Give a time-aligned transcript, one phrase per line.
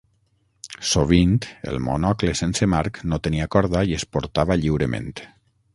[0.91, 1.35] Sovint,
[1.73, 5.17] el monocle sense marc no tenia corda i es portava lliurement.